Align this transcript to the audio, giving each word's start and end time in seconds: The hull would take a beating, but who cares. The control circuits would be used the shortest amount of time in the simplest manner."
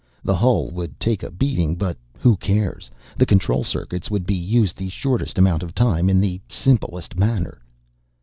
The 0.23 0.33
hull 0.35 0.71
would 0.71 0.99
take 0.99 1.21
a 1.21 1.29
beating, 1.29 1.75
but 1.75 1.95
who 2.17 2.35
cares. 2.35 2.89
The 3.17 3.25
control 3.27 3.63
circuits 3.63 4.09
would 4.09 4.25
be 4.25 4.33
used 4.33 4.75
the 4.75 4.89
shortest 4.89 5.37
amount 5.37 5.61
of 5.61 5.75
time 5.75 6.09
in 6.09 6.19
the 6.19 6.41
simplest 6.49 7.15
manner." 7.19 7.61